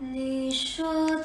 [0.00, 1.20] 你说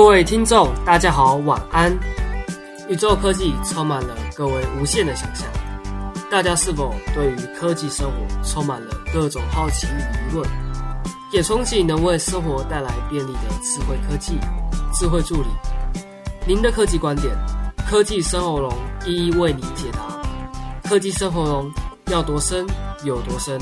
[0.00, 1.94] 各位听众，大家好，晚安。
[2.88, 5.46] 宇宙科技充满了各位无限的想象，
[6.30, 10.00] 大家是否对于科技生活充满了各种好奇与
[10.32, 10.48] 疑问？
[11.32, 14.38] 也憧憬能为生活带来便利的智慧科技、
[14.94, 15.48] 智慧助理。
[16.46, 17.36] 您的科技观点，
[17.86, 18.72] 科技生活龙
[19.04, 20.00] 一一为您解答。
[20.88, 21.70] 科技生活龙
[22.06, 22.66] 要多深
[23.04, 23.60] 有多深，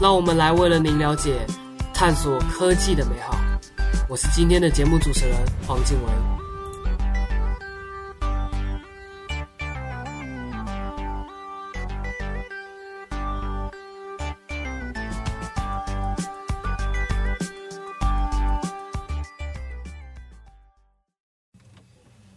[0.00, 1.44] 让我们来为了您了解、
[1.92, 3.33] 探索科技的美好。
[4.08, 6.10] 我是今天的节目主持人黄静维。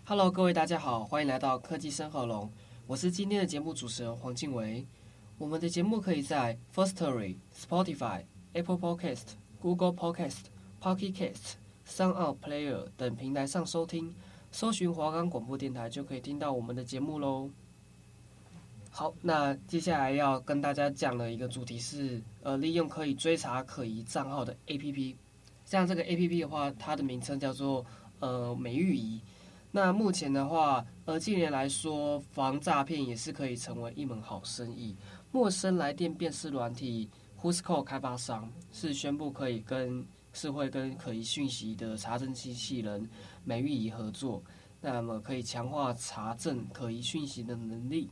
[0.05, 2.51] Hello，各位大家好，欢迎来到科技生活龙。
[2.85, 4.85] 我是今天的节目主持人黄静维。
[5.37, 10.56] 我们的节目可以在 Firstory、Spotify、Apple Podcast、Google Podcast。
[10.87, 14.15] Pocket Cast、SoundOn Player 等平台上收听，
[14.53, 17.49] 搜寻华冈广播电台就可以听到我们的节目喽。
[18.89, 25.15] 好，那接下来要跟大家讲的一个主题是，呃，利用可以追查可疑账号的 APP。
[25.65, 27.85] 像这个 APP 的话，它的名称叫做
[28.21, 29.19] 呃美玉仪。
[29.71, 34.95] 那目前的话，呃，近年来说，防诈骗也是可以成为一门好生意。
[35.33, 37.09] 陌生来电辨识软体
[37.41, 43.09] Whoscall 开发商是宣布可以跟是会跟可疑讯息的查证机器人
[43.43, 44.43] 美玉仪合作，
[44.79, 48.07] 那么可以强化查证可疑讯息的能力。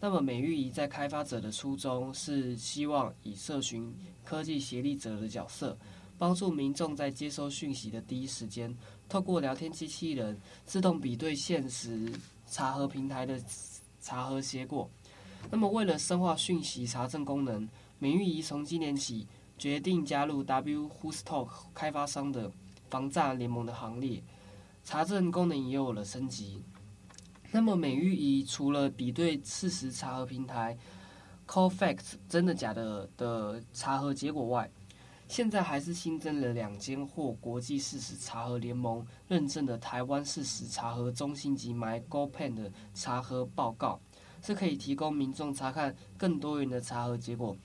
[0.00, 3.94] 那么美玉仪在开发者的初衷是希望以社群
[4.24, 5.76] 科技协力者的角色，
[6.16, 8.74] 帮助民众在接收讯息的第一时间，
[9.06, 10.34] 透过聊天机器人
[10.64, 12.10] 自动比对现实
[12.46, 13.38] 查核平台的
[14.00, 14.88] 查核结果。
[15.50, 19.26] 那么为了深化讯息查证功能，美玉仪从今年起。
[19.58, 22.52] 决定加入 W Who's Talk 开发商的
[22.90, 24.22] 防诈联盟的行列，
[24.84, 26.62] 查证功能也有了升级。
[27.50, 30.76] 那么美玉仪除了比对事实查核平台
[31.46, 34.70] Cofacts 真的假的的查核结果外，
[35.26, 43.98] 现在还是新增了两间获国际事实查核联盟认证的台湾事实查核中心及 MyGoPen 的查核报告，
[44.42, 47.56] 是可以提供民众查看更多元的查核结果。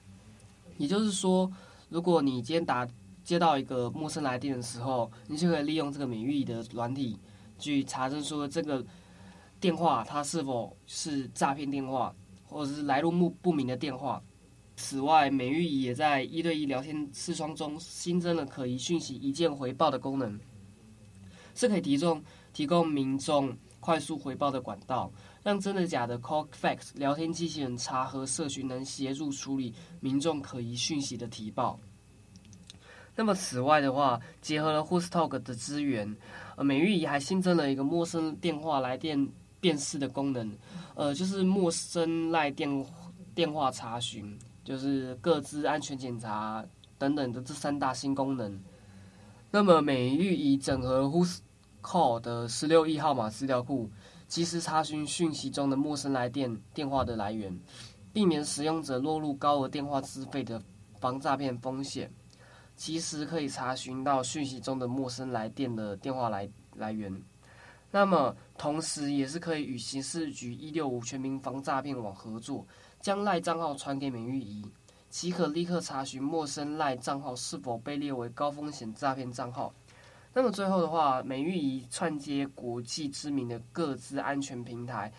[0.77, 1.51] 也就是说。
[1.91, 2.87] 如果你今天打
[3.21, 7.19] 接到一个陌生来电的时候，你就可以利用这个美玉姨的软体
[7.59, 8.83] 去查证说这个
[9.59, 12.15] 电话它是否是诈骗电话，
[12.45, 14.23] 或者是来路不不明的电话。
[14.77, 20.39] 此外，美玉也在一对一聊天视窗中新增了可疑讯息一键回报的功能，
[21.53, 25.11] 是可以提供提供民众快速回报的管道，
[25.43, 31.79] 让真的假的 Cofacts 聊天机器人查核社群能协助处理民众可疑讯息的提报。
[33.15, 36.15] 那么此外的话，结合了 Whostalk 的资源，
[36.55, 39.27] 呃，美玉姨还新增了一个陌生电话来电
[39.59, 40.51] 辨识的功能，
[40.95, 42.85] 呃，就是陌生来电
[43.33, 46.63] 电话查询，就是各自安全检查
[46.97, 48.59] 等等的这三大新功能。
[49.49, 53.89] 那么美玉姨整合 Whoscall 的十六亿号码资料库。
[54.31, 57.59] 及时查询讯息中的陌生来电电话的来源，
[58.13, 60.63] 避免使用者落入高额电话资费的
[61.01, 62.09] 防诈骗风险。
[62.77, 67.21] 其实可以查询到讯息中的陌生来电的电话来来源。
[67.91, 72.65] 那么，同时也是可以与刑事局一六五全民防诈骗网合作，
[73.01, 74.65] 将赖账号传给免疫仪，
[75.09, 79.73] 即可立刻查询陌生赖账号是否被列为高风险诈骗账号。
[80.33, 85.11] 那么最后的话，美玉仪串接国际知名的各自安全平台，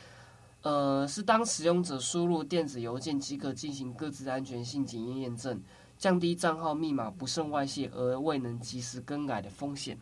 [0.62, 5.60] 呃，是当使用者输入电子邮件即可进行各自安全性检验验证，
[5.98, 9.98] 降低账号密码不慎外泄而未能及时更改的风险。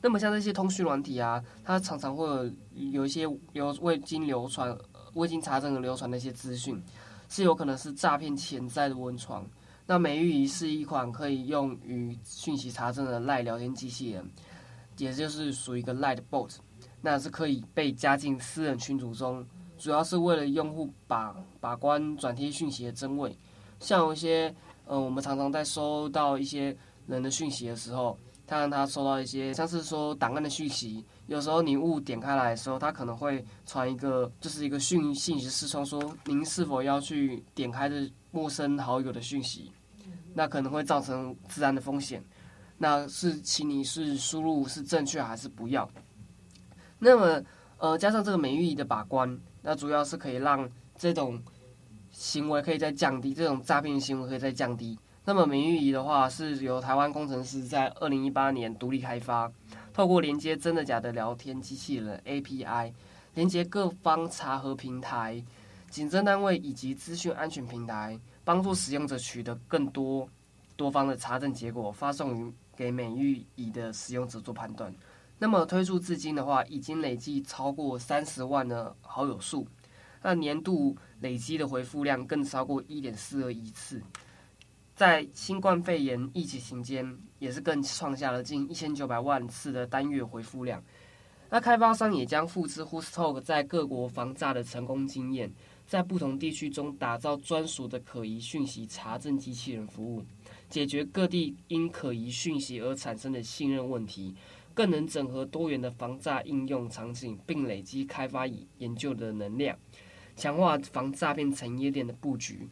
[0.00, 2.52] 那么像这些通讯软体啊，它常常会有
[2.92, 3.22] 有一些
[3.52, 4.74] 有未经流传、
[5.14, 6.80] 未经查证的流传的一些资讯，
[7.28, 9.44] 是有可能是诈骗潜在的温床。
[9.90, 14.24] 那美玉仪是一款可以用于讯息查证的赖聊天机器人，
[14.98, 16.54] 也就是属于一个赖的 bot，
[17.00, 19.44] 那是可以被加进私人群组中
[19.76, 23.36] 主要是为了用户把把关转贴讯息的真伪。
[23.80, 24.54] 像有一些，
[24.84, 26.76] 呃，我们常常在收到一些
[27.08, 28.16] 人的讯息的时候，
[28.46, 39.72] 他让他收到一些像是说档案的讯息，有时候你误点开来的时候，他可能会传一个就是一个讯信息视窗，说您是否要去点开的陌生好友的讯息，
[40.34, 42.24] 那可能会造成资安的风险。
[42.78, 45.88] 那是请你是输入是正确还是不要？
[46.98, 47.42] 那么，
[47.78, 51.42] 呃，加上这个美玉仪的把关，那主要是可以让这种。
[52.12, 54.98] 行为可以再降低，这种诈骗行为可以再降低。
[55.24, 59.50] 那么美玉仪的话，是由台湾工程师在二零一八年独立开发，
[59.94, 62.92] 透过连接真的假的聊天机器人 API，
[63.34, 65.40] 连接各方查核平台、
[65.88, 68.18] 警侦单位以及资讯安全平台，
[68.50, 70.28] 帮助使用者取得更多
[70.74, 74.92] 多方的查证结果，发送于给美玉仪的使用者做判断。
[75.38, 79.64] 那么推出至今的话，已经累计超过三十万的好友数。
[80.20, 84.02] 那年度累积的回复量更超过一点四二亿次，
[84.96, 90.82] 在新冠肺炎疫情期间，也是更创下了近一千九百万次的单月回复量。
[91.48, 95.52] 那开发商也将复制 WhoStalk 在各国防诈的成功经验，
[95.90, 100.22] 在不同地区中打造专属的可疑讯息查证机器人服务，
[100.68, 104.32] 解决各地因可疑讯息而产生的信任问题，
[104.72, 109.76] 更能整合多元的防诈应用场景，并累积开发与研究的能量。
[110.36, 112.68] 强化防诈骗产业链的布局。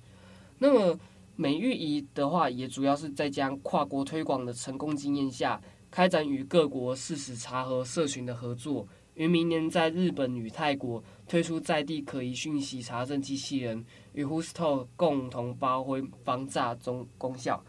[0.56, 0.96] 那么
[1.34, 5.60] 美玉仪的话，也主要是在将跨国推广的成功经验下，
[5.90, 8.86] 开展与各国事实查核社群的合作，
[9.18, 17.60] 于明年在日本与泰国推出在地可疑讯息查证机器人，与 h o s t o 共同发挥防诈中功效，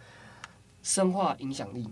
[0.84, 1.90] 深化影响力。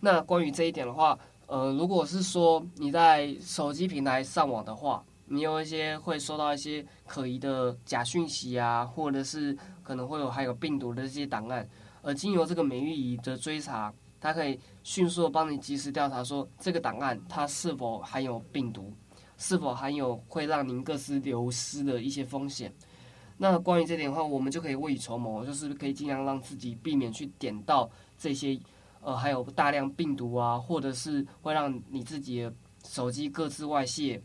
[0.00, 1.16] 那关于这一点的话，
[1.46, 11.68] 呃，如果是说你在手机平台上网的话，你有一些会收到一些可疑的假讯息啊，或者是可能会有含有病毒的这些档案，
[12.02, 18.92] 而经由这个美玉仪的追查，它可以迅速的帮你及时调查说这个档案它是否含有病毒，
[19.38, 22.72] 是否含有会让您各自流失的一些风险。
[23.38, 28.60] 那关于这点的话，我们就可以未雨绸缪，就是可以尽量让自己避免去点到这些
[29.00, 32.52] 呃还有大量病毒啊，或者是会让你自己的
[32.84, 34.22] 手机各自外泄。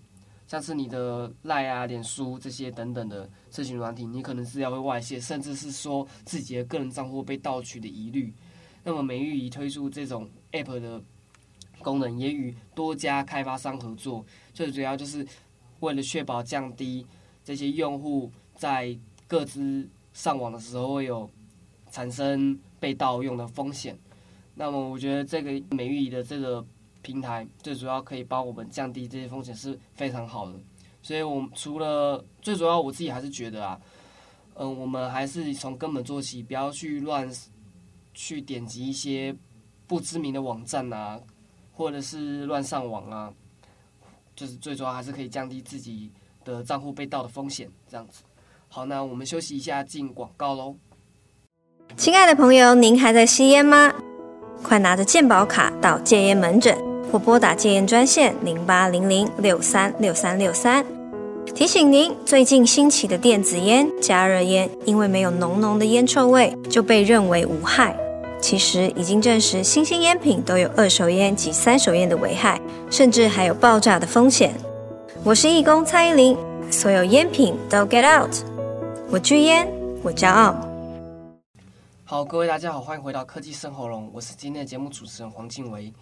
[0.47, 8.31] 像是你的赖啊、脸书这些等等的社群软体，你可能资料会外泄，甚至是说自己的个人账户被盗取的疑虑。
[8.85, 11.03] 那么美玉仪推出这种 App 的
[11.79, 15.27] 功能，也与多家开发商合作，最主要就是
[15.81, 17.05] 为了确保降低
[17.43, 18.97] 这些用户在
[19.27, 21.29] 各自上网的时候会有
[21.91, 23.99] 产生被盗用的风险。
[24.53, 26.65] 那么我觉得这个美玉仪的这个。
[27.01, 30.53] 平台最主要可以帮我们降低这些风险是非常好的，
[31.03, 33.79] 所以我们除了最主要，我自己还是觉得啊，
[34.55, 37.31] 嗯，我们还是从根本做起，不要去乱
[38.15, 39.35] 去点击一些
[39.85, 41.19] 不知名的网站啊，
[41.71, 43.31] 或者是乱上网啊，
[44.35, 46.11] 就是最主要还是可以降低自己
[46.43, 48.23] 的账户被盗的风险，这样子。
[48.67, 50.75] 好，那我们休息一下，进广告喽。
[51.95, 53.93] 亲爱的朋友，您还在吸烟吗？
[54.63, 56.75] 快拿着健保卡到戒烟门诊。
[57.11, 60.83] 或拨打戒烟专线零八零零六三六三六三。
[61.55, 67.97] 提醒您，最近兴起的电子烟、加热烟，因为没有浓浓的烟臭味，就被认为无害。
[68.41, 72.59] 其实已经证实，新兴烟品都有二手烟及三手烟的危害，
[72.91, 74.53] 甚至还有爆炸的风险。
[75.23, 76.37] 我是义工蔡依林，
[76.69, 78.35] 所有烟品都 get out。
[79.09, 79.65] 我拒烟，
[80.03, 80.53] 我骄傲。
[82.03, 85.93] 好，各位大家好，欢迎回到科技生喉咙，我是今天的节目主持人黄静维。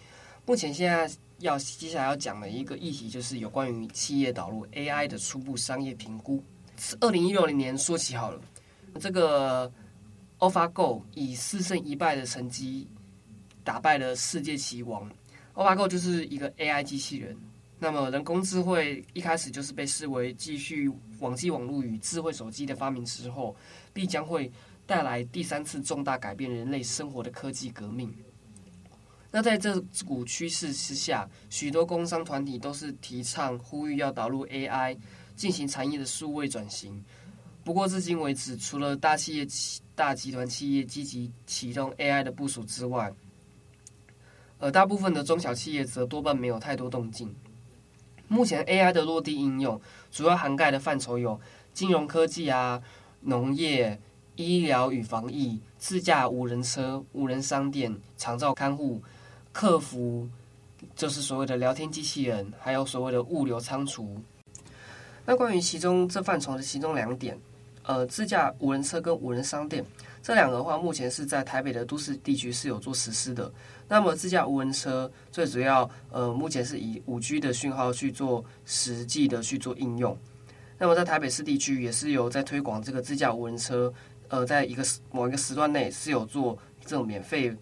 [0.46, 1.08] 目前现在
[1.44, 6.42] 要接下来要讲的一个议题，就是有关于企业导入 AI 的初步商业评估。
[6.78, 8.40] 是二零一六年说起好了，
[8.98, 9.70] 这个
[10.38, 12.88] AlphaGo 以四胜一败的成绩
[13.62, 15.06] 打败了世界棋王。
[15.52, 17.36] AlphaGo 就是一个 AI 机器人。
[17.78, 23.54] 那么人工智慧一开始就是被视为继续网际网络与智慧手机的发明之后，
[23.92, 24.50] 必将会
[24.86, 28.10] 带来第三次重大改变人类生活的科技革命。
[29.34, 34.96] 那在这股趋势之下，许多工商团体都是提倡呼吁要导入 AI
[35.34, 37.04] 进行产业的数位转型。
[37.64, 39.44] 不过至今为止，除了大企业、
[39.96, 43.12] 大集团企业积极启动 AI 的部署之外，
[44.60, 47.34] 而大部分的中小企业则多半没有太多动静。
[48.28, 49.80] 目前 AI 的落地应用
[50.12, 51.40] 主要涵盖的范畴有
[51.72, 52.80] 金融科技啊、
[53.22, 54.00] 农业、
[54.36, 59.02] 医疗与防疫、自驾无人车、无人商店、长照看护。
[59.54, 60.28] 客服
[60.96, 64.20] 就是所谓的聊天机器人，还有所谓的物流仓储。
[65.24, 67.38] 那关于其中这范畴的其中两点，
[67.84, 69.82] 呃，自驾无人车跟无人商店
[70.20, 73.50] 这两个的话，目前是在台北的都市地区是有做实施的。
[73.86, 80.18] 那么自驾无人车最主要，呃，目前是以五 G 的讯号去做实际的去做应用。
[80.76, 83.94] 那么在台北市地区也是有在推广这个自驾无人车，
[84.26, 87.56] 呃，在一个某一个时段内是有做这种免费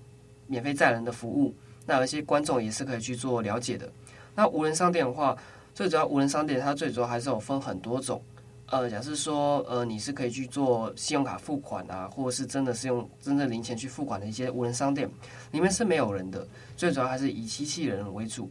[0.47, 1.55] 免费载人的服务。
[1.87, 3.91] 那有一些观众也是可以去做了解的。
[4.35, 5.37] 那无人商店的话，
[5.75, 8.23] 最主要无人商店它最主要还是有分很多种。
[8.67, 15.07] 呃，假设说，呃，你是可以去做信用卡付款啊，或者是真的是用真正零钱去付款的一些无人商店，
[15.51, 18.51] 里面是没有人的，最主要还是以机器人为主。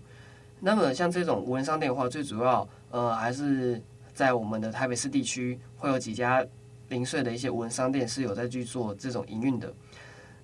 [0.59, 3.81] 那么像这种无人商店的话，最主要呃还是
[4.13, 6.45] 在我们的台北市地区会有几家
[6.89, 9.73] 零碎的一些无人商店是有在去做这种营运的。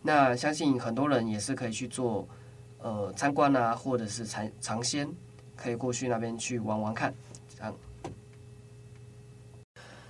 [0.01, 2.27] 那相信很多人也是可以去做
[2.79, 5.10] 呃参观啊，或者是尝尝鲜，
[5.55, 7.13] 可以过去那边去玩玩看，
[7.55, 7.74] 这样。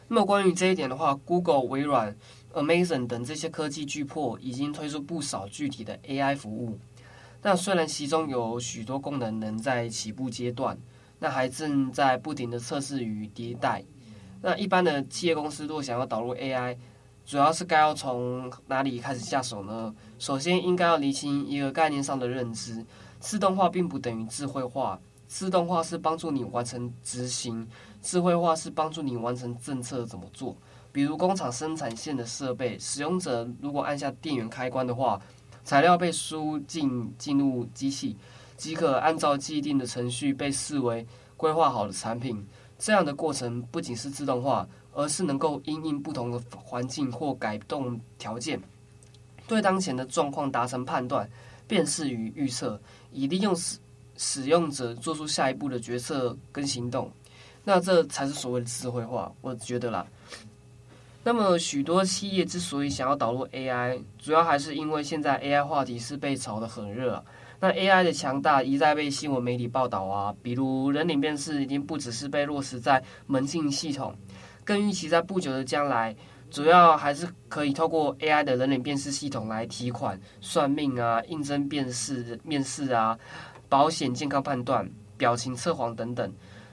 [0.10, 2.16] 那么关于这一点的话，Google、微软、
[2.54, 6.80] Amazon 等这些科技巨擘已经推出不少具体的 AI 服务。
[7.42, 10.78] 那虽然其中有许多功能仍在起步阶段，
[11.20, 13.84] 那还正在不停的测试与迭代。
[14.42, 16.78] 那一般的企业公司如果想要导入 AI，
[17.28, 19.94] 主要是该要从哪里开始下手呢？
[20.18, 22.86] 首先应该要厘清一个概念上的认知：
[23.20, 27.68] 自动化并不等于智慧化，自动化是帮助你完成执行。
[28.02, 30.56] 智慧化是帮助你完成政策怎么做，
[30.94, 35.22] 比如工厂生产线的设备，使用者如果按下电源开关的话，
[35.66, 38.16] 材料被输进进入机器，
[38.56, 41.06] 即可按照既定的程序被视为
[41.36, 42.48] 规划好的产品。
[42.80, 44.66] 这样的过程不仅是自动化，
[44.98, 48.60] 而是能够因应不同的环境或改动条件，
[49.48, 51.30] 对当前的状况达成判断、
[51.68, 53.78] 辨识与预测，以利用使
[54.18, 57.12] 使用者做出下一步的决策跟行动。
[57.64, 60.04] 那这才是所谓的智慧化，我觉得啦。
[61.24, 67.24] 那么许多企业之所以想要导入 AI，主要还是因为现在 AI 话题是被炒得很热。
[67.60, 74.16] 那 AI 的强大一再被新闻媒体报道啊，比如人脸辨识已经不只是被落实在门禁系统，
[74.68, 76.14] 更预期在不久的将来，
[76.52, 83.18] 主要还是可以透过 AI 的人脸辨识系统来提款、算命啊、应征辨识、面试啊、
[83.70, 84.86] 保险健康判断、
[85.18, 86.30] 表情测谎等等。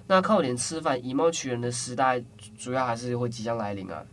[0.08, 2.20] 那靠脸吃饭、以貌取人的时代，
[2.58, 4.04] 主要还是会即将来临啊！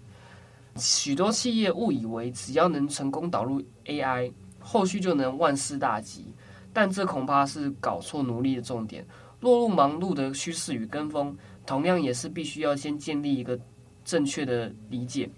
[0.75, 6.33] 许多企业误以为只要能成功导入 AI，后续就能万事大吉，
[6.71, 9.03] 但这恐怕是搞错努力的重点。
[9.41, 11.35] 落入忙碌的趋势与跟风，
[11.65, 13.59] 同样也是必须要先建立一个
[14.11, 15.29] 正确的理解。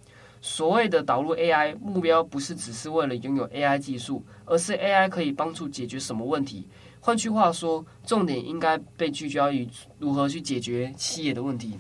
[0.41, 6.67] 所谓的导入 AI，目标不是只是为了拥有 AI 技术，而是 AI 可以帮助解决什么问题。
[6.99, 11.77] 换句话说，重点应该被聚焦于如何去解决企业的问题，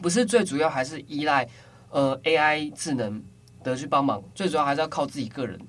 [0.00, 1.48] 不是最主要还是依赖
[1.90, 3.20] 呃 AI 智能
[3.64, 5.60] 的去帮忙，最主要还是要靠自己个人。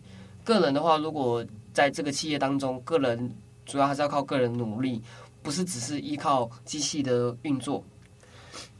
[0.43, 1.43] 个人的话，如果
[1.73, 5.01] 在这个企业当中，个人主要还是要靠个人努力，
[5.41, 7.83] 不是只是依靠机器的运作。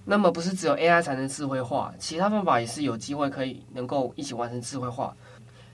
[0.06, 5.16] 那么，不是只有 AI 才能智慧化，其他方法也是有机会可以能够一起完成智慧化。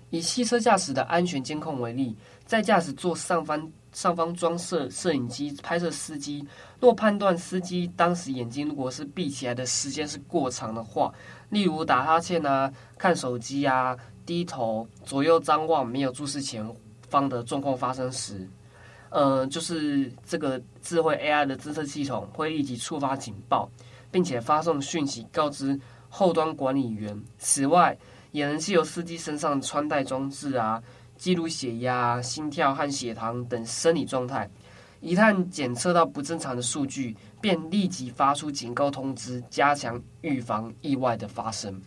[0.09, 3.71] 以汽车驾驶的安全监控为例，在驾驶座上方。
[3.91, 6.47] 上方装设摄影机拍摄司机，
[6.79, 11.11] 若判断司机当时眼睛如果是闭起来的时间是过长的话，
[11.49, 16.63] 例如打哈欠啊、看手机啊、低头、左右张望、没有注视前
[17.09, 18.47] 方的状况发生时，
[19.09, 23.67] 呃，就是这个智慧 AI 的侦测系统会立即触发警报，
[24.11, 27.21] 并且发送讯息告知后端管理员。
[27.37, 27.97] 此外，
[28.31, 30.81] 也能是由司机身上穿戴装置啊。
[31.17, 34.49] 记录血压、心跳和血糖等生理状态，
[35.01, 41.81] 一旦检测到不正常的数据，便立即发出警告通知，加强预防意外的发生。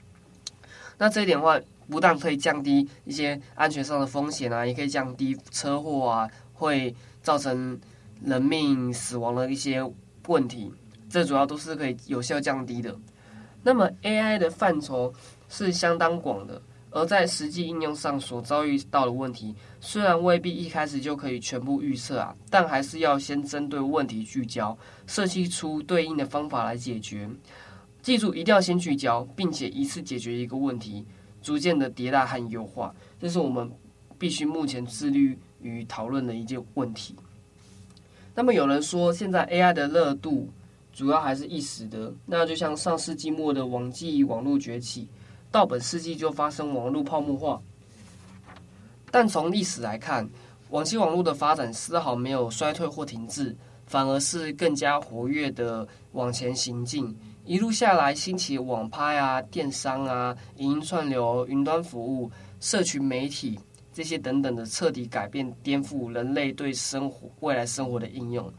[0.98, 7.80] 那这一点的话，不但可以降低一些安全上的风险啊，也可以降低车祸啊会造成
[8.22, 9.82] 人命死亡的一些
[10.26, 10.70] 问题。
[11.12, 12.97] 这主要都是可以有效降低的。
[13.62, 15.12] 那么 AI 的范畴
[15.50, 16.61] 是相当广的。
[16.95, 24.76] 而在实际应用上所遭遇到的问题，虽然未必一开始就可以全部预测啊，但还是要先针对问题聚焦，
[25.07, 27.26] 设计出对应的方法来解决。
[28.02, 31.02] 记住，一定要先聚焦，并且一次解决一个问题，
[31.40, 33.71] 逐渐的迭代和优化，这是我们
[34.19, 37.16] 必须目前致力于讨论的一件问题。
[38.35, 40.50] 那么有人说，现在 AI 的热度
[40.92, 45.08] 主要还是一时的，那就像上世纪末的网际网络崛起。
[45.50, 47.61] 到本世纪就发生网络泡沫化，
[49.11, 50.26] 但从历史来看，
[50.70, 57.14] 网际网络的发展丝毫没有衰退或停滞，反而是更加活跃的往前行进。
[57.44, 63.61] 一路下来，兴起网拍啊、电商啊、影音串流、云端服务、社群媒体
[63.92, 68.50] 这些等等的，彻底改变、颠覆人类对生活未来生活的应用。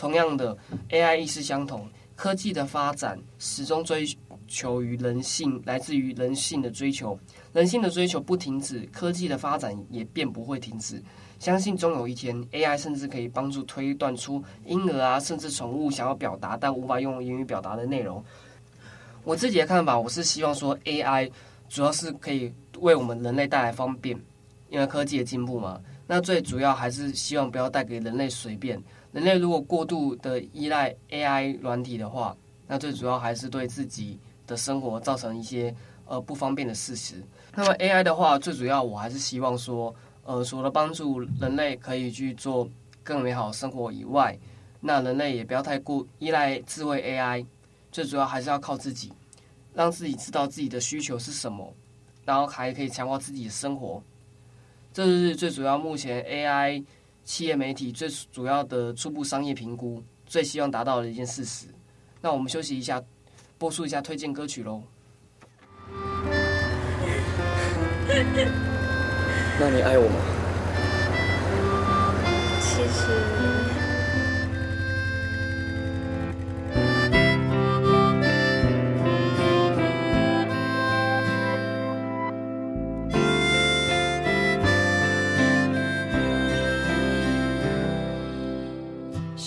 [0.00, 0.56] 同样的
[0.88, 4.08] ，AI 意识相同，科技的发展始终追
[4.48, 7.18] 求于人性，来自于人性的追求，
[7.52, 11.02] 人性的追求不停止，科技的发展也便不会停止。
[11.38, 18.24] 相信终有一天，AI 甚至可以帮助推断出婴儿啊，甚至宠物想要表达但无法用言语表达的内容。
[19.22, 21.30] 我自己的看法，我是希望说，AI
[21.68, 24.18] 主要是可以为我们人类带来方便，
[24.70, 25.78] 因为科技的进步嘛。
[26.06, 28.82] 那最主要还是希望不要带给人类随便。
[29.12, 32.36] 人类如果过度的依赖 AI 软体的话，
[32.66, 35.74] 那最主要还是对自己的生活造成一些
[36.06, 37.22] 呃不方便的事实。
[37.54, 39.94] 那么 AI 的话，最主要我还是希望说。
[40.22, 42.68] 呃，除了帮助人类可以去做
[43.02, 44.38] 更美好的生活以外，
[44.78, 47.44] 那人类也不要太过依赖智慧 AI，
[47.90, 49.10] 最主要还是要靠自己，
[49.72, 51.74] 让自己知道自己的需求是什么，
[52.24, 54.00] 然后还可以强化自己的生活。
[54.92, 56.84] 这是最主要目前 AI
[57.24, 61.66] 企业媒体最主要的初步商业评估，最希望达到的一件事实。
[62.20, 63.02] 那我们休息一下，
[63.56, 64.82] 播出一下推荐歌曲喽。
[69.58, 70.16] 那你爱我吗？
[72.60, 73.39] 其实，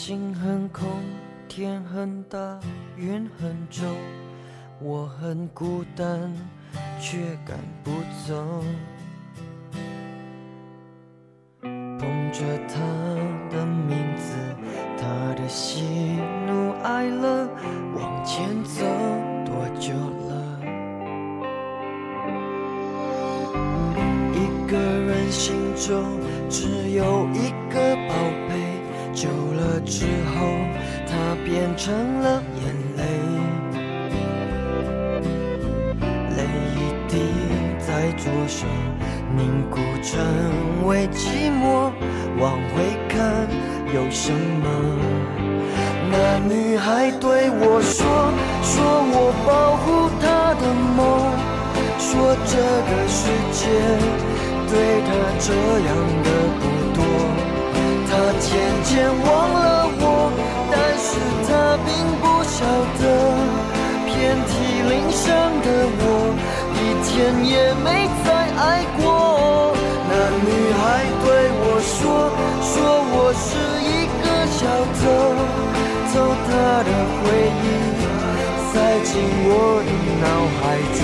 [0.05, 0.86] 心很空，
[1.48, 2.60] 天很大，
[2.98, 3.88] 云很重，
[4.81, 6.29] 我很孤单，
[7.00, 7.89] 却赶不
[8.27, 8.36] 走。
[11.62, 12.01] 捧
[12.33, 12.81] 着他
[13.50, 14.36] 的名字，
[15.00, 15.86] 他的喜
[16.48, 17.48] 怒哀乐，
[17.95, 18.83] 往前走
[19.45, 19.93] 多久
[20.27, 20.33] 了？
[24.33, 27.42] 一个人心中只有一
[31.84, 31.91] 成
[32.22, 32.63] 了眼
[32.96, 33.04] 泪，
[36.38, 36.39] 泪
[36.78, 37.13] 一滴
[37.78, 38.65] 在左手
[39.36, 41.91] 凝固成为寂寞。
[42.39, 43.19] 往回看
[43.93, 44.65] 有什么？
[46.10, 48.32] 那女孩对我说
[48.63, 48.80] ：“说
[49.12, 50.63] 我保护她的
[50.96, 51.36] 梦，
[52.00, 52.56] 说这
[52.88, 53.60] 个世界
[54.72, 54.72] 对
[55.04, 55.52] 她这
[55.84, 55.91] 样
[56.24, 56.28] 的
[56.62, 56.63] 不
[56.96, 57.04] 多。
[58.08, 58.48] 她渐
[58.86, 58.93] 渐
[59.26, 59.28] 忘
[67.13, 69.78] 天也没再爱过。”
[70.10, 70.84] 那女孩
[71.23, 71.26] 对
[71.62, 71.93] 我说。
[72.63, 73.45] 说我是
[73.84, 74.58] 一个小
[74.97, 75.02] 偷，
[76.10, 76.13] 偷
[76.47, 76.49] 她
[76.82, 77.21] 的回
[77.62, 77.65] 忆，
[78.71, 78.73] 塞
[79.04, 79.12] 进
[79.45, 79.52] 我
[79.84, 79.89] 的
[80.23, 80.26] 脑
[80.58, 80.62] 海
[80.97, 81.02] 中。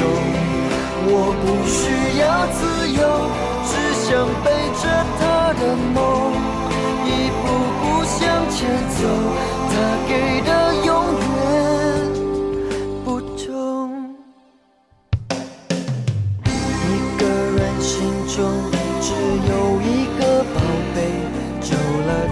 [1.12, 1.78] 我不需
[2.18, 2.24] 要
[2.58, 2.98] 自由，
[3.68, 4.08] 只想
[4.42, 4.48] 背
[4.82, 4.84] 着
[5.20, 5.22] 她
[5.60, 5.62] 的
[5.94, 5.98] 梦，
[7.06, 7.08] 一
[7.44, 7.44] 步
[7.80, 8.18] 步向
[8.50, 8.58] 前
[8.98, 9.00] 走。
[9.70, 9.72] 她
[10.08, 10.39] 给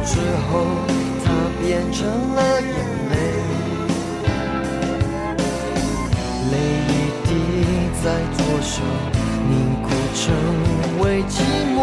[0.10, 0.14] 之
[0.50, 0.64] 后，
[1.26, 1.28] 它
[1.62, 2.72] 变成了眼
[3.12, 3.14] 泪，
[6.50, 6.54] 泪
[6.88, 6.92] 一
[7.28, 7.30] 滴
[8.02, 8.06] 在
[8.38, 8.72] 左手
[9.50, 9.52] 凝
[9.84, 10.24] 固成
[11.02, 11.36] 为寂
[11.76, 11.78] 寞。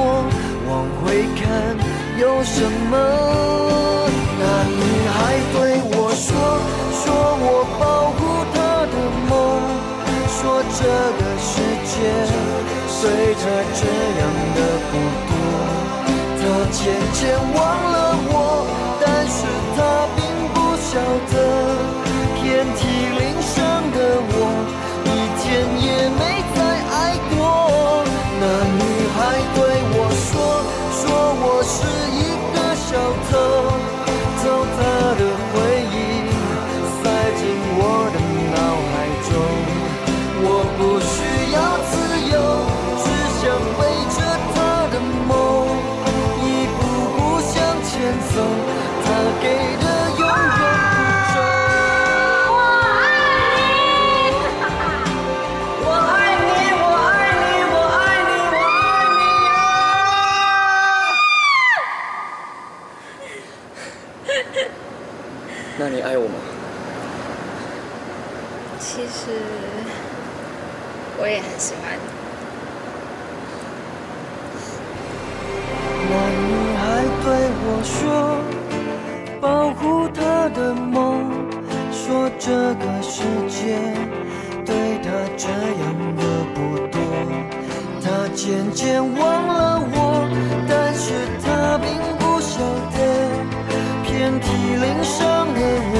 [0.66, 0.72] 往
[1.04, 1.04] 回
[1.36, 1.44] 看
[2.18, 2.56] 有什
[2.90, 2.92] 么？
[4.40, 4.82] 那女
[5.12, 5.14] 孩
[5.52, 5.56] 对
[5.92, 6.26] 我说
[7.04, 7.04] ：“说
[7.44, 7.46] 我
[7.78, 7.82] 保
[8.16, 8.18] 护
[8.54, 8.56] 她
[8.88, 8.94] 的
[9.28, 9.32] 梦，
[10.32, 10.40] 说
[10.72, 10.80] 这
[11.18, 11.52] 个世
[11.84, 11.92] 界
[12.88, 12.96] 随
[13.34, 13.80] 着这
[14.18, 14.22] 样
[14.56, 14.58] 的
[14.88, 14.92] 不
[15.28, 15.30] 多。”
[16.44, 16.82] 他渐
[17.14, 17.20] 渐
[17.54, 17.58] 忘
[17.90, 17.93] 了
[40.76, 42.13] 不需要自
[82.46, 83.74] 这个世界
[84.66, 85.82] 对他这样
[86.14, 87.00] 的不多，
[88.02, 90.28] 他渐渐忘了我，
[90.68, 92.60] 但是他并不晓
[92.92, 92.96] 得，
[94.04, 95.96] 遍体鳞伤的我，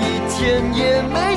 [0.00, 1.35] 一天也没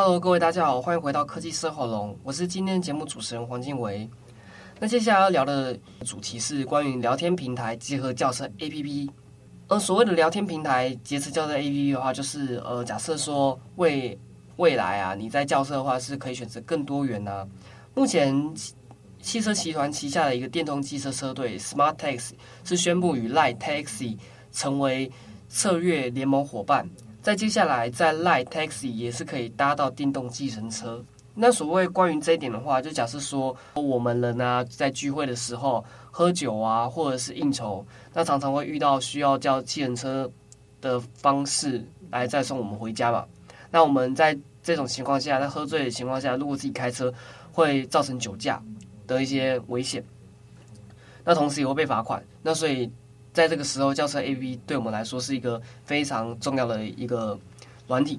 [0.00, 4.08] Hello，各位大家好，欢迎回到科技生活龙，我是今天节目主持人黄静维。
[4.78, 9.10] 那接下来要聊的主题是关于聊天平台结合轿车 APP。
[9.66, 14.16] 呃，所谓的聊天平台结合轿车 APP 的话，就是呃，假设说未
[14.58, 17.44] 未来啊，你在轿车的话是可以选择更多元呢、
[17.92, 18.54] 目前
[19.20, 24.16] 汽车集团旗下的一个电动汽车车队 Smart Taxi 是宣布与 Light Taxi
[24.52, 25.10] 成为
[25.48, 26.88] 策略联盟伙伴。
[27.28, 31.04] 在接下来，在 Lite Taxi 也是可以搭到电动计程车。
[31.34, 40.32] 那所谓关于这一点的话，就假设说我们人啊，在聚会的时候喝酒啊，或者是应酬，那常常会遇到需要叫计程车
[40.80, 43.26] 的方式来载送我们回家嘛。
[43.70, 47.12] 那我们在这种情况下，在喝醉的情况下，如果自己开车，
[47.52, 48.58] 会造成酒驾
[49.06, 50.02] 的一些危险。
[51.26, 52.24] 那同时也会被罚款。
[52.40, 52.90] 那所以。
[53.38, 57.38] 在这个时候，轿车 APP 对我们来说是一个非常重要的一个
[57.86, 58.18] 软体。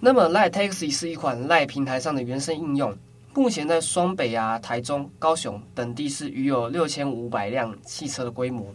[0.00, 2.96] 那么，Lite Taxi 是一款 Lite 平台上的原生应用，
[3.34, 8.74] 目前在双北啊、台中、高雄等地是已有六千五百辆汽车的规模。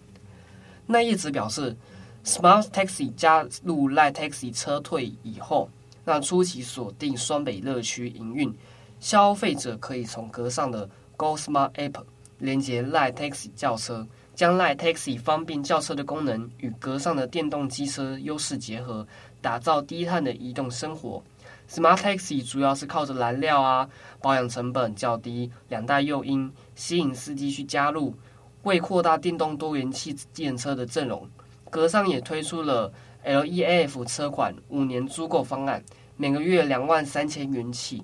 [0.85, 1.75] 那业者表示
[2.23, 5.67] ，Smart Taxi 加入 Lite Taxi 车队以后，
[6.05, 8.53] 那初期锁定双北热区营运，
[8.99, 12.03] 消费者可以从格上的 Go Smart App
[12.37, 14.05] 连接 Lite Taxi 轿车。
[14.35, 19.05] 将 Lite Taxi 方便轿车的功能与格上的电动机车优势结合，
[19.41, 21.23] 打造低碳的移动生活。
[21.69, 23.87] Smart Taxi 主要是靠着燃料啊、
[24.21, 28.15] 保养成本较低两大诱因，吸引司机去加入。
[28.63, 31.29] 为扩大电动多元汽电车的阵容，
[31.69, 32.91] 格上也推出了
[33.25, 35.83] LEAF 车款五年租购方案，
[36.15, 38.03] 每个月两万三千元起。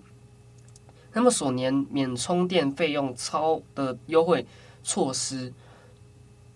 [1.13, 4.45] 那么首年免充电费用超的优惠
[4.83, 5.51] 措施。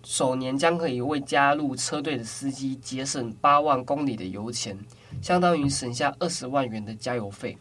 [0.03, 4.77] 首年将可以为加入车队的司机节省八万公里的油钱，
[5.21, 7.57] 相当于省下二十万元的加油费。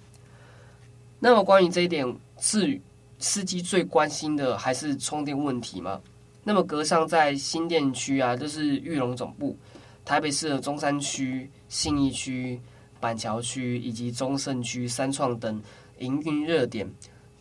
[1.21, 2.05] 那么关于这一点，
[2.41, 2.81] 是
[3.21, 6.01] 司机最关心的还是充电问题吗？
[6.43, 9.57] 那么格上在新店区啊，就是裕隆总部；
[10.05, 12.61] 台北市的中山区、信义区、
[12.99, 15.63] 板桥区以及中正区、三创等
[16.01, 16.93] 营运热点，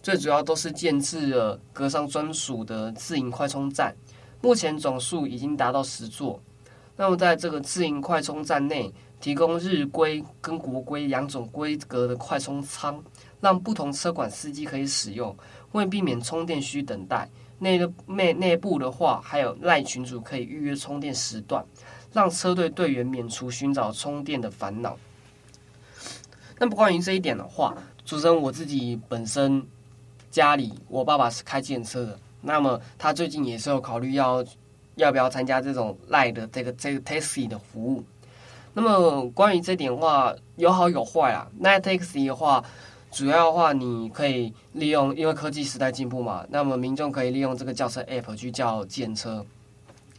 [0.04, 3.96] 最主要都是建置了格上专属的自营快充站。
[4.42, 6.42] 目前总数已经达到十座。
[6.98, 13.02] 那么，在这个自营快充站内，提供日规跟国规两种规格的快充仓，
[13.40, 15.36] 让不同车款司机可以使用。
[15.72, 17.28] 为避免充电需等待，
[17.60, 21.66] 内的内内部的话，还有赖群主可以预约充电时段，
[22.12, 24.98] 让车队队员免除寻找充电的烦恼。
[26.60, 29.66] 那么，关于这一点的话，主持人我自己本身
[30.30, 32.20] 家里，我爸爸是开计程车的。
[32.42, 34.44] 那么他最近也是有考虑要
[34.96, 38.04] 要不要参加这种奈的这个这个 Taxi 的服务。
[38.74, 41.46] 那么关于这点的话，有好有坏啊。
[41.60, 42.64] 奈 taxi 的话，
[43.12, 49.46] 主要的话你可以利用，因为科技时代进步嘛，那么民众可以利用这个轿车 App 去叫计程车。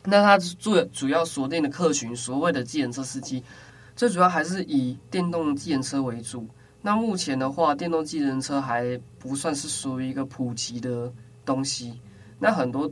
[0.04, 3.42] 那它最主要锁定的客群，所谓的计程车司机，
[3.96, 6.46] 最主要还是以电动计程车为主。
[6.82, 11.10] 那目前的话，电动计程车还不算是属于一个普及的
[11.46, 11.98] 东西。
[12.42, 12.90] 那很多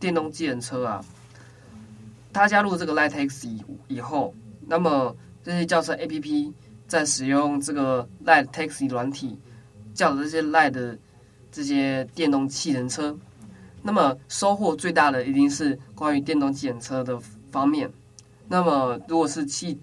[0.00, 1.04] 电动计程车啊，
[2.32, 4.34] 它加入这个 Lite Taxi 以后，
[4.66, 6.50] 那么这些轿车 APP
[6.88, 9.38] 在使用这个 Lite Taxi 软体
[9.92, 10.98] 叫的这些 Lite 的
[11.52, 13.14] 这些电动汽人车，
[13.82, 17.20] 那么收获最大的一定是关于电动计程车的
[17.52, 17.92] 方面。
[18.48, 19.78] 那么如果是汽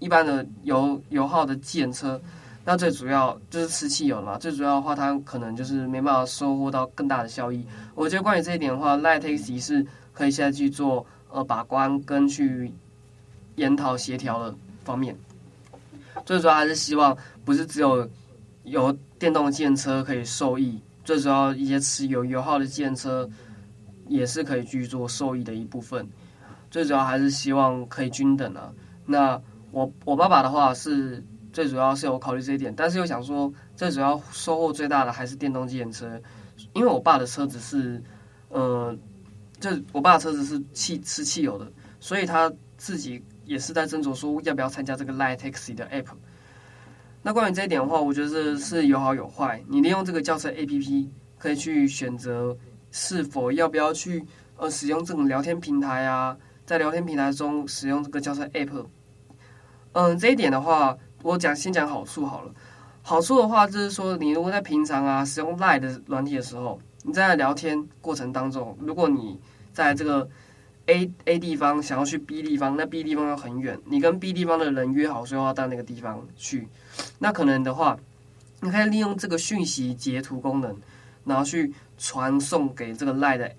[0.00, 2.20] 一般的油油耗的计程车。
[2.68, 7.64] 那最主要就是吃汽油嘛，最主要的话，它可能就是没办法收获到更大的效益。
[7.94, 12.70] 我觉得关于这一点的话，Light Taxi 是可以现在去做呃把关跟去
[13.56, 14.54] 研讨协调的
[14.84, 15.16] 方面。
[16.26, 18.06] 最主要还是希望不是只有
[18.64, 23.26] 有电动机车可以受益，最主要一些持有油耗的机车
[24.08, 26.06] 也是可以去做受益的一部分。
[26.70, 28.70] 最主要还是希望可以均等啊。
[29.06, 31.24] 那我我爸爸的话是
[31.58, 36.08] 最主要是有考虑这一点，但是又想说最主要收获最大的还是电动机车，
[36.72, 38.00] 因为我爸的车子是，
[38.48, 38.96] 呃，
[39.58, 41.68] 就我爸的车子是汽吃汽油的，
[41.98, 46.06] 所以他自己也是在斟酌说要不要参加这个 Line Taxi 的 App。
[47.22, 49.60] 那关于这一点的话，我觉得是有好有坏。
[49.66, 52.56] 你利用这个轿车 APP 可以去选择
[52.92, 54.24] 是否要不要去
[54.58, 56.36] 呃使用这种聊天平台啊。
[56.64, 58.86] 在聊天平台中使用这个轿车 App，
[59.90, 62.52] 嗯，这一点的话，我讲先讲好处好了。
[63.02, 69.40] 好处的话就是说，你如果在平常啊使用 Line 的软体的时候，你在聊天过程当中，如果你
[69.72, 70.28] 在这个
[70.86, 76.68] A A 地方想要去 B 地方，那 B 地方又很远，你跟 B 地方的人约好说要到那个地方去，
[77.18, 77.98] 那可能的话，
[78.60, 80.76] 你可以利用这个讯息截图功能，
[81.24, 83.50] 然后去传送给这个 Line 的。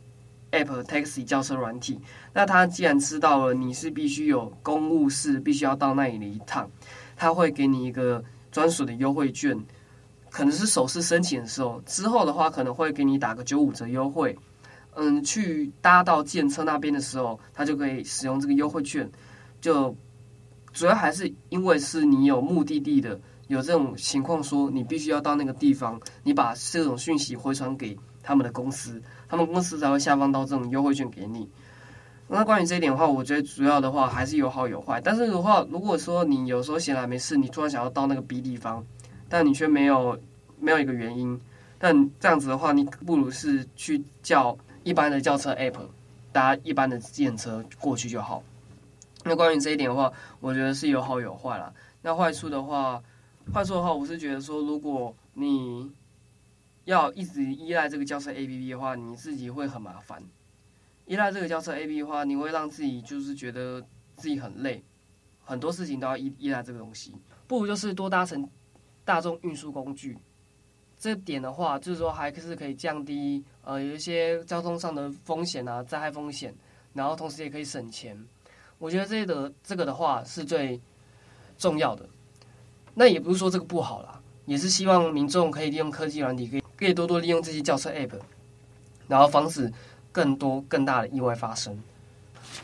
[0.51, 1.99] App Taxi 轿车软体，
[2.33, 6.67] 那他既然知道了你是必须有公务事，必须要到那里的一趟，
[7.19, 9.53] 他会给你一个专属的优惠券，
[10.29, 14.33] 可能是首次申请的时候，之后的话可能会给你打个九五折优惠。
[14.95, 19.09] 嗯，去搭到建车那边的时候，他就可以使用这个优惠券。
[19.59, 19.93] 就
[20.71, 29.01] 主要还是因为是你有目的地的，有这种情况说你必须要到那个地方，你把这种讯息回传给他们的公司。
[29.27, 31.49] 他们公司才会下放到这种优惠券给你。
[32.31, 35.01] 那关于这一点的话，我觉得主要的话还是有好有坏。
[35.01, 38.85] 但是的话，如果说你有时候闲来没事，你突然想要到那个 B 地方，
[39.27, 40.17] 但你却没有
[40.59, 41.41] 没有一个原因，
[41.79, 45.79] 但这样子的话，你不如是去叫一般的轿车 App，
[46.31, 48.43] 搭一般的电车过去就好。
[49.23, 51.73] 那关于这一点的话，我觉得是有好有坏啦。
[52.03, 53.01] 那坏处的话，
[53.51, 55.91] 坏处的话，我是觉得说，如果你
[56.85, 60.21] 要一直依赖这个轿车 APP 的话，你自己会很麻烦。
[61.09, 63.83] 依赖这个轿车 APP 的话，你会让自己就是觉得
[64.15, 64.83] 自己很累，
[65.43, 67.15] 很多事情都要依依赖这个东西。
[67.47, 68.47] 不如就是多搭乘
[69.03, 70.15] 大众运输工具。
[70.99, 76.53] 这点的话，就是说还是可以降低呃有一些交通上的风险啊，灾害风险，
[76.93, 78.15] 然后同时也可以省钱。
[78.77, 80.79] 我觉得这个这个的话是最
[81.57, 82.07] 重要的。
[82.93, 86.63] 那也不是说这个不好啦，也是希望民众可以利用科技软体可以。
[86.77, 88.17] 可以多多利用这些轿车 App，
[89.07, 89.69] 然后防止
[90.11, 91.77] 更多更大的意外发生。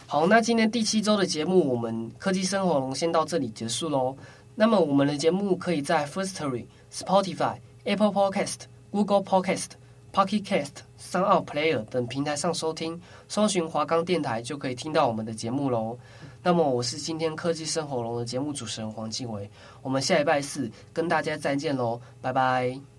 [0.08, 4.16] 好，那今天第七周的节目，我们科技生活龙先到这里结束喽。
[4.56, 9.72] 那么我们的节目可以在 Firstory、Spotify、Apple Podcast、Google Podcast、
[10.14, 15.98] Pocket Cast、SoundOut Player 等平台上收听，搜寻华冈电台就可以听到我们的节目喽。
[16.42, 19.50] 那么我是今天科技生活龙的节目主持人黄静伟，
[19.82, 22.95] 我们下礼拜四跟大家再见喽，拜拜。